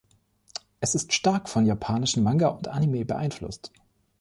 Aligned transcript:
Es 0.79 0.95
ist 0.95 1.13
stark 1.13 1.47
von 1.47 1.63
japanischen 1.67 2.23
Manga 2.23 2.47
und 2.47 2.67
Anime 2.69 3.05
beeinflusst. 3.05 3.71